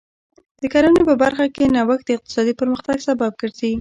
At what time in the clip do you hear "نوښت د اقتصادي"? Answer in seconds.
1.75-2.53